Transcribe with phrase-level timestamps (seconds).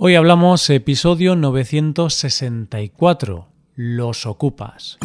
[0.00, 4.96] Hoy hablamos episodio 964, los ocupas.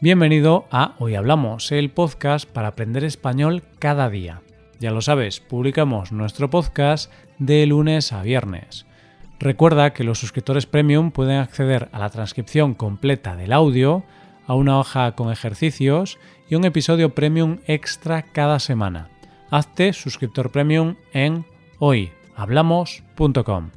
[0.00, 4.42] Bienvenido a Hoy Hablamos, el podcast para aprender español cada día.
[4.78, 8.86] Ya lo sabes, publicamos nuestro podcast de lunes a viernes.
[9.40, 14.04] Recuerda que los suscriptores premium pueden acceder a la transcripción completa del audio,
[14.50, 19.08] a una hoja con ejercicios y un episodio premium extra cada semana.
[19.48, 21.46] Hazte suscriptor premium en
[21.78, 23.70] hoyhablamos.com.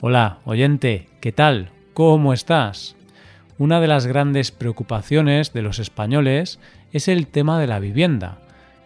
[0.00, 1.70] Hola, oyente, ¿qué tal?
[1.94, 2.96] ¿Cómo estás?
[3.56, 6.58] Una de las grandes preocupaciones de los españoles
[6.90, 8.40] es el tema de la vivienda,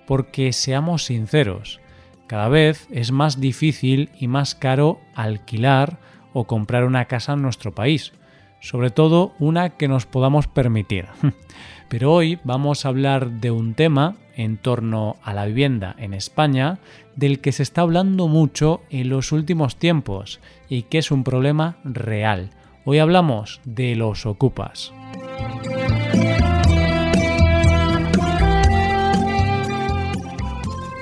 [0.07, 1.81] porque seamos sinceros,
[2.27, 6.01] cada vez es más difícil y más caro alquilar
[6.35, 8.13] o comprar una casa en nuestro país,
[8.61, 11.07] sobre todo una que nos podamos permitir.
[11.89, 16.79] Pero hoy vamos a hablar de un tema en torno a la vivienda en España
[17.17, 21.79] del que se está hablando mucho en los últimos tiempos y que es un problema
[21.85, 22.51] real.
[22.85, 24.93] Hoy hablamos de los ocupas.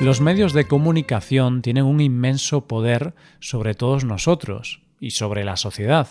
[0.01, 6.09] Los medios de comunicación tienen un inmenso poder sobre todos nosotros y sobre la sociedad.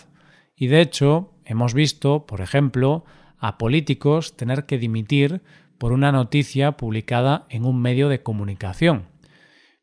[0.57, 3.05] Y de hecho, hemos visto, por ejemplo,
[3.39, 5.41] a políticos tener que dimitir
[5.77, 9.07] por una noticia publicada en un medio de comunicación.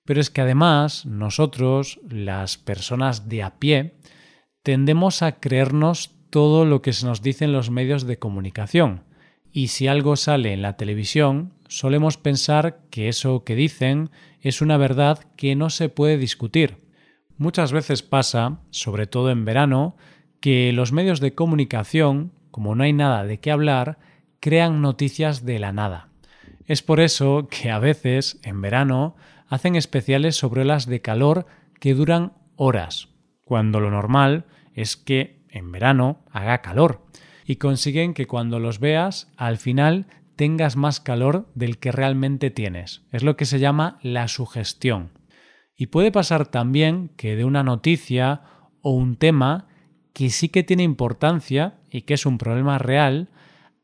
[0.04, 3.94] Pero es que además nosotros, las personas de a pie,
[4.62, 9.04] tendemos a creernos todo lo que se nos dice en los medios de comunicación.
[9.52, 14.76] Y si algo sale en la televisión, solemos pensar que eso que dicen es una
[14.76, 16.84] verdad que no se puede discutir.
[17.36, 19.96] Muchas veces pasa, sobre todo en verano,
[20.44, 23.98] que los medios de comunicación como no hay nada de qué hablar,
[24.40, 26.10] crean noticias de la nada.
[26.66, 29.16] Es por eso que a veces, en verano,
[29.48, 31.46] hacen especiales sobre olas de calor
[31.80, 33.08] que duran horas,
[33.46, 37.06] cuando lo normal es que en verano haga calor,
[37.46, 43.00] y consiguen que cuando los veas, al final tengas más calor del que realmente tienes.
[43.12, 45.10] Es lo que se llama la sugestión.
[45.74, 48.42] Y puede pasar también que de una noticia
[48.82, 49.68] o un tema
[50.14, 53.28] que sí que tiene importancia y que es un problema real,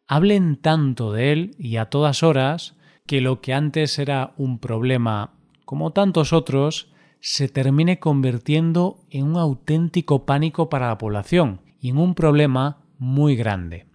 [0.06, 2.76] hablen tanto de él y a todas horas
[3.06, 9.36] que lo que antes era un problema como tantos otros, se termine convirtiendo en un
[9.36, 13.86] auténtico pánico para la población y en un problema muy grande.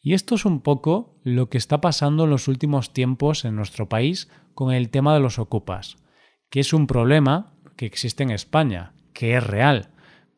[0.00, 3.88] Y esto es un poco lo que está pasando en los últimos tiempos en nuestro
[3.88, 5.96] país con el tema de los ocupas,
[6.50, 9.91] que es un problema que existe en España, que es real,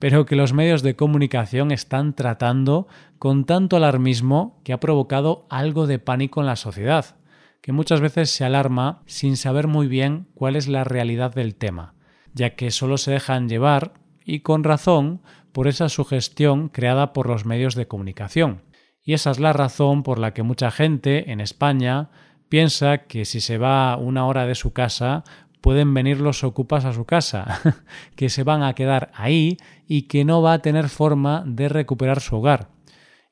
[0.04, 2.88] pero que los medios de comunicación están tratando
[3.18, 7.16] con tanto alarmismo que ha provocado algo de pánico en la sociedad,
[7.62, 11.94] que muchas veces se alarma sin saber muy bien cuál es la realidad del tema,
[12.34, 13.94] ya que solo se dejan llevar,
[14.26, 15.22] y con razón,
[15.52, 18.60] por esa sugestión creada por los medios de comunicación.
[19.02, 22.10] Y esa es la razón por la que mucha gente en España
[22.50, 25.24] piensa que si se va una hora de su casa
[25.64, 27.58] pueden venir los ocupas a su casa,
[28.16, 29.56] que se van a quedar ahí
[29.88, 32.68] y que no va a tener forma de recuperar su hogar.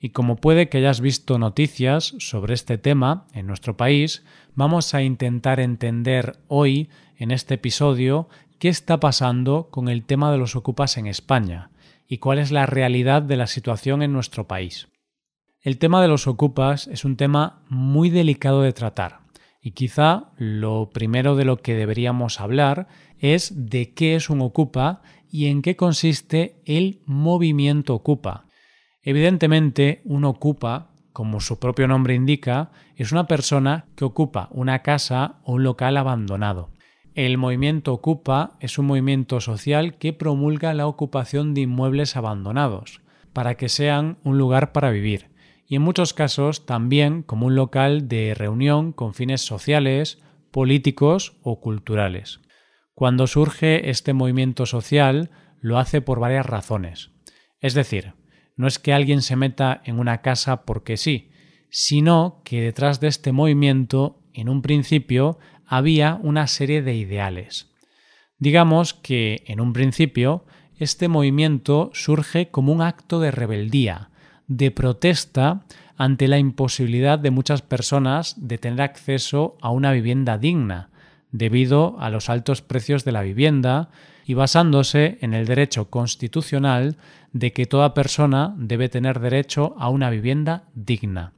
[0.01, 5.03] Y como puede que hayas visto noticias sobre este tema en nuestro país, vamos a
[5.03, 6.89] intentar entender hoy,
[7.19, 11.71] en este episodio, qué está pasando con el tema de los ocupas en España
[12.09, 14.89] y cuál es la realidad de la situación en nuestro país.
[15.61, 19.22] El tema de los ocupas es un tema muy delicado de tratar
[19.63, 22.89] y quizá lo primero de lo que deberíamos hablar
[23.21, 28.47] es de qué es un ocupa y en qué consiste el movimiento ocupa.
[29.03, 35.37] Evidentemente, un ocupa, como su propio nombre indica, es una persona que ocupa una casa
[35.45, 36.71] o un local abandonado.
[37.15, 43.01] El movimiento ocupa es un movimiento social que promulga la ocupación de inmuebles abandonados,
[43.33, 45.32] para que sean un lugar para vivir
[45.67, 51.61] y en muchos casos también como un local de reunión con fines sociales, políticos o
[51.61, 52.41] culturales.
[52.95, 55.31] Cuando surge este movimiento social
[55.61, 57.11] lo hace por varias razones.
[57.61, 58.15] Es decir,
[58.57, 61.31] no es que alguien se meta en una casa porque sí,
[61.71, 67.73] sino que detrás de este movimiento, en un principio, había una serie de ideales.
[68.39, 70.45] Digamos que, en un principio,
[70.77, 74.11] este movimiento surge como un acto de rebeldía,
[74.49, 75.63] de protesta
[75.97, 80.91] ante la imposibilidad de muchas personas de tener acceso a una vivienda digna,
[81.31, 83.91] debido a los altos precios de la vivienda
[84.25, 86.97] y basándose en el derecho constitucional
[87.33, 91.33] de que toda persona debe tener derecho a una vivienda digna.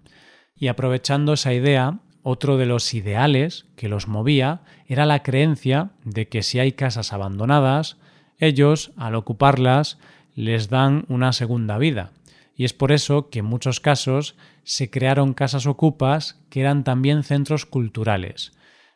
[0.56, 6.28] Y aprovechando esa idea, otro de los ideales que los movía era la creencia de
[6.28, 7.98] que si hay casas abandonadas,
[8.38, 9.98] ellos, al ocuparlas,
[10.34, 12.10] les dan una segunda vida.
[12.56, 17.24] Y es por eso que en muchos casos se crearon casas ocupas que eran también
[17.24, 18.52] centros culturales,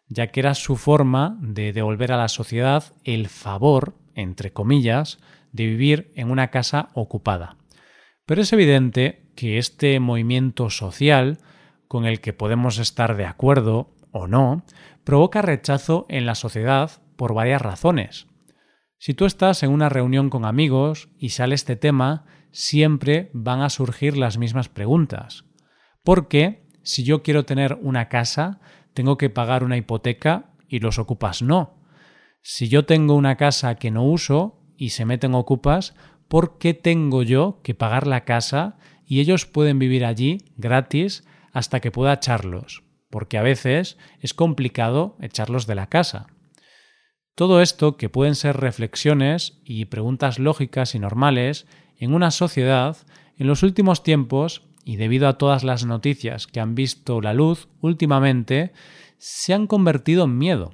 [0.08, 5.18] ya que era su forma de devolver a la sociedad el favor, entre comillas,
[5.52, 7.56] de vivir en una casa ocupada.
[8.26, 11.38] Pero es evidente que este movimiento social,
[11.88, 14.64] con el que podemos estar de acuerdo o no,
[15.04, 18.26] provoca rechazo en la sociedad por varias razones.
[18.98, 23.70] Si tú estás en una reunión con amigos y sale este tema, siempre van a
[23.70, 25.44] surgir las mismas preguntas.
[26.02, 28.60] ¿Por qué, si yo quiero tener una casa,
[28.94, 31.78] tengo que pagar una hipoteca y los ocupas no?
[32.42, 35.94] Si yo tengo una casa que no uso y se meten ocupas,
[36.28, 41.80] ¿por qué tengo yo que pagar la casa y ellos pueden vivir allí gratis hasta
[41.80, 42.84] que pueda echarlos?
[43.10, 46.26] Porque a veces es complicado echarlos de la casa.
[47.34, 51.66] Todo esto, que pueden ser reflexiones y preguntas lógicas y normales,
[51.98, 52.96] en una sociedad,
[53.36, 57.68] en los últimos tiempos, y debido a todas las noticias que han visto la luz
[57.80, 58.72] últimamente,
[59.18, 60.72] se han convertido en miedo.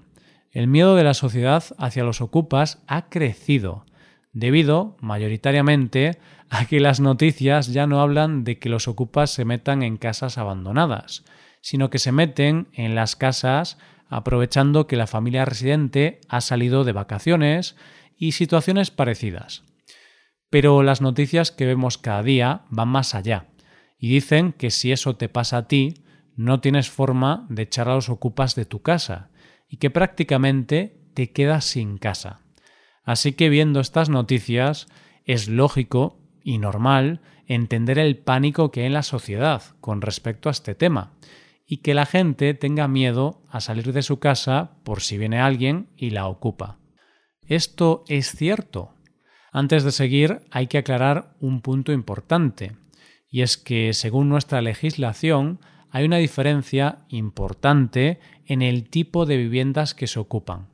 [0.52, 3.84] El miedo de la sociedad hacia los ocupas ha crecido,
[4.32, 6.18] debido, mayoritariamente,
[6.48, 10.38] a que las noticias ya no hablan de que los ocupas se metan en casas
[10.38, 11.24] abandonadas,
[11.60, 13.78] sino que se meten en las casas
[14.08, 17.74] aprovechando que la familia residente ha salido de vacaciones
[18.16, 19.64] y situaciones parecidas.
[20.54, 23.48] Pero las noticias que vemos cada día van más allá
[23.98, 25.94] y dicen que si eso te pasa a ti,
[26.36, 29.30] no tienes forma de echar a los ocupas de tu casa
[29.68, 32.42] y que prácticamente te quedas sin casa.
[33.02, 34.86] Así que viendo estas noticias
[35.24, 40.52] es lógico y normal entender el pánico que hay en la sociedad con respecto a
[40.52, 41.14] este tema
[41.66, 45.88] y que la gente tenga miedo a salir de su casa por si viene alguien
[45.96, 46.78] y la ocupa.
[47.44, 48.93] ¿Esto es cierto?
[49.56, 52.72] Antes de seguir hay que aclarar un punto importante,
[53.30, 55.60] y es que según nuestra legislación
[55.90, 60.70] hay una diferencia importante en el tipo de viviendas que se ocupan.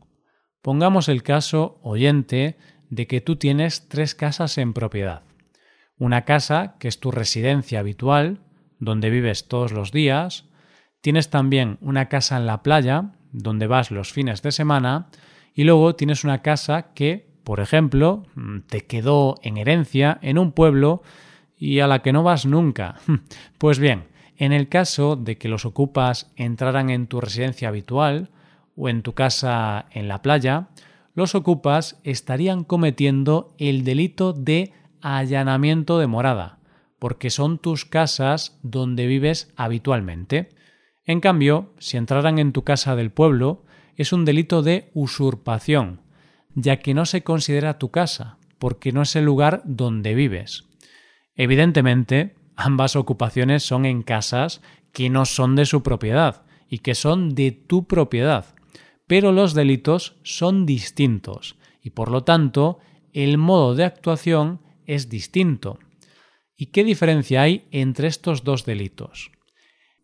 [0.63, 2.57] Pongamos el caso oyente
[2.89, 5.25] de que tú tienes tres casas en propiedad.
[5.99, 8.41] Una casa que es tu residencia habitual,
[8.79, 10.47] donde vives todos los días,
[11.03, 15.11] tienes también una casa en la playa, donde vas los fines de semana,
[15.53, 18.23] y luego tienes una casa que, por ejemplo,
[18.69, 21.03] te quedó en herencia en un pueblo
[21.59, 23.01] y a la que no vas nunca.
[23.59, 24.05] Pues bien,
[24.37, 28.31] en el caso de que los ocupas entraran en tu residencia habitual,
[28.77, 30.69] o en tu casa en la playa,
[31.15, 36.61] los ocupas estarían cometiendo el delito de allanamiento de morada,
[37.01, 40.51] porque son tus casas donde vives habitualmente.
[41.05, 43.65] En cambio, si entraran en tu casa del pueblo,
[43.97, 46.03] es un delito de usurpación,
[46.55, 50.65] ya que no se considera tu casa, porque no es el lugar donde vives.
[51.35, 54.61] Evidentemente, ambas ocupaciones son en casas
[54.93, 58.55] que no son de su propiedad y que son de tu propiedad,
[59.07, 62.79] pero los delitos son distintos y por lo tanto
[63.13, 65.79] el modo de actuación es distinto.
[66.57, 69.31] ¿Y qué diferencia hay entre estos dos delitos?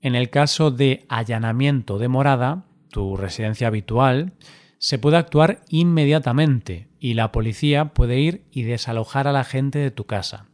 [0.01, 4.33] En el caso de allanamiento de morada, tu residencia habitual,
[4.79, 9.91] se puede actuar inmediatamente y la policía puede ir y desalojar a la gente de
[9.91, 10.49] tu casa.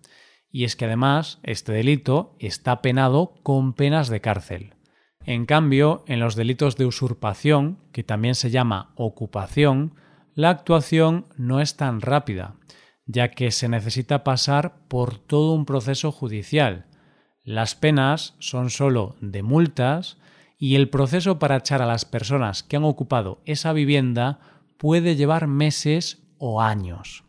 [0.50, 4.74] Y es que además este delito está penado con penas de cárcel.
[5.24, 9.94] En cambio, en los delitos de usurpación, que también se llama ocupación,
[10.34, 12.56] la actuación no es tan rápida,
[13.06, 16.86] ya que se necesita pasar por todo un proceso judicial.
[17.44, 20.18] Las penas son sólo de multas
[20.62, 24.38] y el proceso para echar a las personas que han ocupado esa vivienda
[24.78, 27.24] puede llevar meses o años.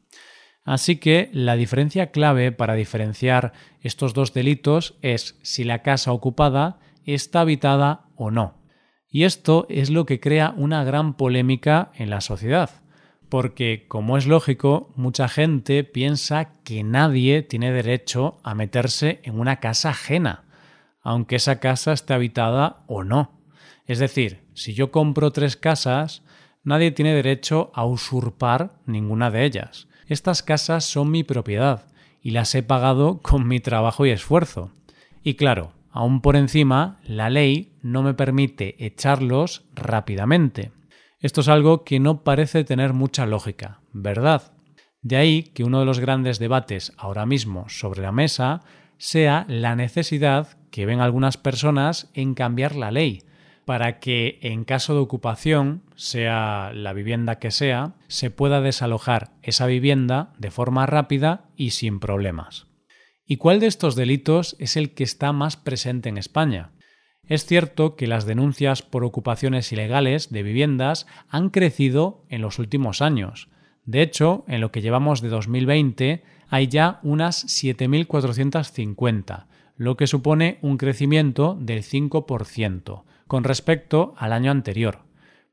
[0.63, 6.77] Así que la diferencia clave para diferenciar estos dos delitos es si la casa ocupada
[7.05, 8.61] está habitada o no.
[9.09, 12.69] Y esto es lo que crea una gran polémica en la sociedad,
[13.29, 19.59] porque, como es lógico, mucha gente piensa que nadie tiene derecho a meterse en una
[19.59, 20.43] casa ajena,
[21.03, 23.39] aunque esa casa esté habitada o no.
[23.86, 26.24] Es decir, si yo compro tres casas,
[26.63, 29.88] nadie tiene derecho a usurpar ninguna de ellas.
[30.07, 31.86] Estas casas son mi propiedad
[32.22, 34.72] y las he pagado con mi trabajo y esfuerzo.
[35.24, 40.72] Y claro, Aún por encima, la ley no me permite echarlos rápidamente.
[41.19, 44.53] Esto es algo que no parece tener mucha lógica, ¿verdad?
[45.03, 48.62] De ahí que uno de los grandes debates ahora mismo sobre la mesa
[48.98, 53.21] sea la necesidad que ven algunas personas en cambiar la ley,
[53.63, 59.67] para que en caso de ocupación, sea la vivienda que sea, se pueda desalojar esa
[59.67, 62.65] vivienda de forma rápida y sin problemas.
[63.23, 66.71] ¿Y cuál de estos delitos es el que está más presente en España?
[67.27, 73.03] Es cierto que las denuncias por ocupaciones ilegales de viviendas han crecido en los últimos
[73.03, 73.47] años.
[73.85, 80.59] De hecho, en lo que llevamos de 2020 hay ya unas 7.450, lo que supone
[80.61, 84.99] un crecimiento del 5% con respecto al año anterior.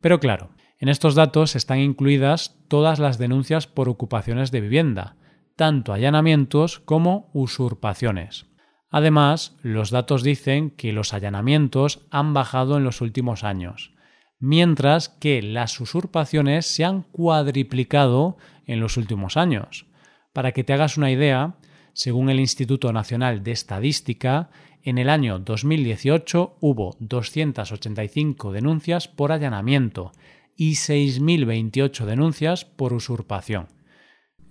[0.00, 5.16] Pero claro, en estos datos están incluidas todas las denuncias por ocupaciones de vivienda,
[5.56, 8.46] tanto allanamientos como usurpaciones.
[8.90, 13.92] Además, los datos dicen que los allanamientos han bajado en los últimos años,
[14.38, 18.36] mientras que las usurpaciones se han cuadriplicado
[18.66, 19.86] en los últimos años.
[20.32, 21.56] Para que te hagas una idea,
[21.92, 24.50] según el Instituto Nacional de Estadística,
[24.82, 30.12] en el año 2018 hubo 285 denuncias por allanamiento
[30.56, 33.68] y 6.028 denuncias por usurpación.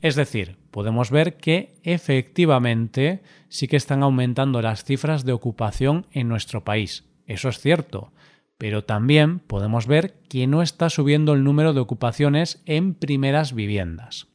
[0.01, 6.27] Es decir, podemos ver que efectivamente sí que están aumentando las cifras de ocupación en
[6.29, 7.05] nuestro país.
[7.25, 8.12] Eso es cierto,
[8.58, 14.27] pero también podemos ver que no está subiendo el número de ocupaciones en primeras viviendas.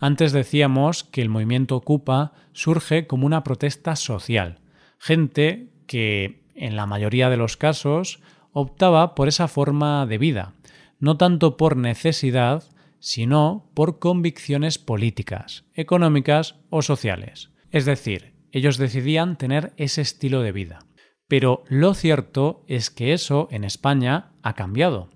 [0.00, 4.60] Antes decíamos que el movimiento Ocupa surge como una protesta social,
[4.98, 8.20] gente que en la mayoría de los casos
[8.52, 10.54] optaba por esa forma de vida,
[11.00, 12.64] no tanto por necesidad,
[13.00, 17.50] sino por convicciones políticas, económicas o sociales.
[17.70, 20.80] Es decir, ellos decidían tener ese estilo de vida.
[21.28, 25.10] Pero lo cierto es que eso en España ha cambiado.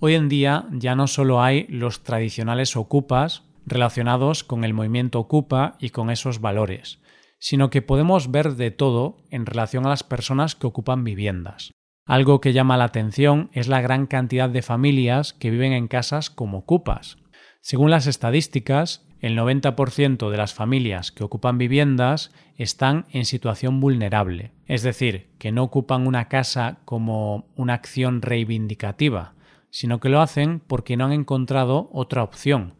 [0.00, 5.76] Hoy en día ya no solo hay los tradicionales ocupas relacionados con el movimiento ocupa
[5.78, 7.00] y con esos valores,
[7.38, 11.72] sino que podemos ver de todo en relación a las personas que ocupan viviendas.
[12.04, 16.30] Algo que llama la atención es la gran cantidad de familias que viven en casas
[16.30, 17.18] como ocupas.
[17.60, 24.52] Según las estadísticas, el 90% de las familias que ocupan viviendas están en situación vulnerable,
[24.66, 29.34] es decir, que no ocupan una casa como una acción reivindicativa,
[29.70, 32.74] sino que lo hacen porque no han encontrado otra opción.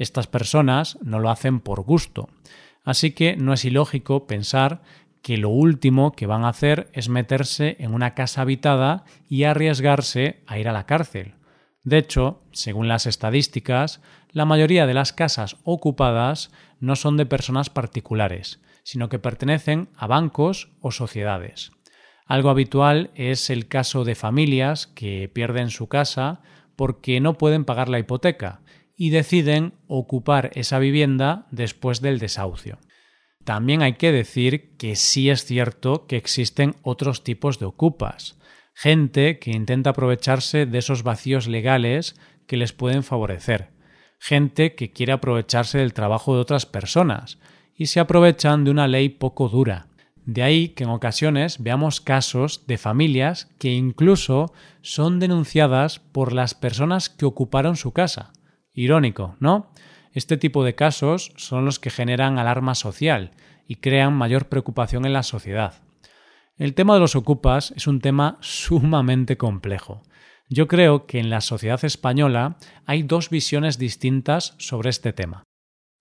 [0.00, 2.30] Estas personas no lo hacen por gusto,
[2.84, 4.80] así que no es ilógico pensar
[5.20, 10.42] que lo último que van a hacer es meterse en una casa habitada y arriesgarse
[10.46, 11.34] a ir a la cárcel.
[11.84, 17.68] De hecho, según las estadísticas, la mayoría de las casas ocupadas no son de personas
[17.68, 21.72] particulares, sino que pertenecen a bancos o sociedades.
[22.24, 26.40] Algo habitual es el caso de familias que pierden su casa
[26.74, 28.62] porque no pueden pagar la hipoteca
[29.02, 32.76] y deciden ocupar esa vivienda después del desahucio.
[33.44, 38.38] También hay que decir que sí es cierto que existen otros tipos de ocupas,
[38.74, 42.14] gente que intenta aprovecharse de esos vacíos legales
[42.46, 43.70] que les pueden favorecer,
[44.18, 47.38] gente que quiere aprovecharse del trabajo de otras personas
[47.74, 49.86] y se aprovechan de una ley poco dura.
[50.26, 54.52] De ahí que en ocasiones veamos casos de familias que incluso
[54.82, 58.34] son denunciadas por las personas que ocuparon su casa.
[58.82, 59.70] Irónico, ¿no?
[60.12, 63.32] Este tipo de casos son los que generan alarma social
[63.68, 65.82] y crean mayor preocupación en la sociedad.
[66.56, 70.02] El tema de los ocupas es un tema sumamente complejo.
[70.48, 75.44] Yo creo que en la sociedad española hay dos visiones distintas sobre este tema.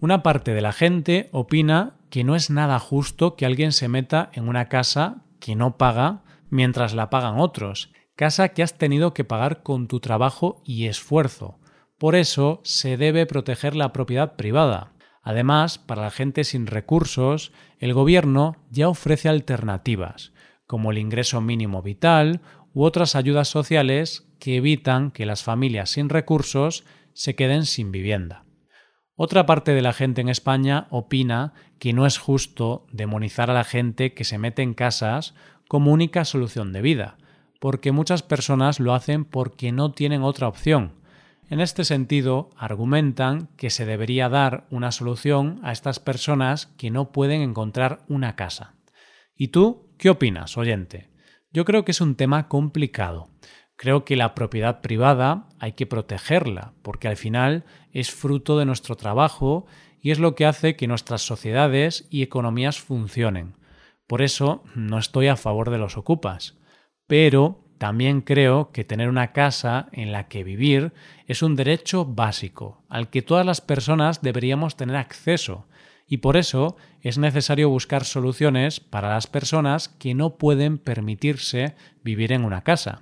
[0.02, 4.32] Una parte de la gente opina que no es nada justo que alguien se meta
[4.34, 9.24] en una casa que no paga mientras la pagan otros, casa que has tenido que
[9.24, 11.60] pagar con tu trabajo y esfuerzo.
[12.00, 14.94] Por eso se debe proteger la propiedad privada.
[15.22, 20.32] Además, para la gente sin recursos, el gobierno ya ofrece alternativas
[20.70, 22.42] como el ingreso mínimo vital
[22.76, 28.46] u otras ayudas sociales que evitan que las familias sin recursos se queden sin vivienda.
[29.16, 33.64] Otra parte de la gente en España opina que no es justo demonizar a la
[33.64, 35.34] gente que se mete en casas
[35.68, 37.18] como única solución de vida,
[37.60, 40.99] porque muchas personas lo hacen porque no tienen otra opción.
[41.50, 47.12] En este sentido, argumentan que se debería dar una solución a estas personas que no
[47.12, 48.76] pueden encontrar una casa.
[49.36, 51.10] ¿Y tú ¿Qué opinas, oyente?
[51.52, 53.28] Yo creo que es un tema complicado.
[53.76, 58.96] Creo que la propiedad privada hay que protegerla, porque al final es fruto de nuestro
[58.96, 59.66] trabajo
[60.00, 63.58] y es lo que hace que nuestras sociedades y economías funcionen.
[64.08, 66.58] Por eso no estoy a favor de los ocupas.
[67.06, 70.92] Pero también creo que tener una casa en la que vivir
[71.28, 75.66] es un derecho básico, al que todas las personas deberíamos tener acceso,
[76.06, 82.34] y por eso es necesario buscar soluciones para las personas que no pueden permitirse vivir
[82.34, 83.02] en una casa.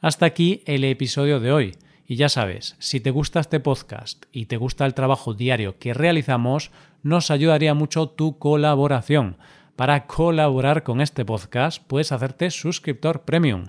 [0.00, 1.76] Hasta aquí el episodio de hoy.
[2.06, 5.94] Y ya sabes, si te gusta este podcast y te gusta el trabajo diario que
[5.94, 6.70] realizamos,
[7.02, 9.38] nos ayudaría mucho tu colaboración.
[9.76, 13.68] Para colaborar con este podcast puedes hacerte suscriptor premium.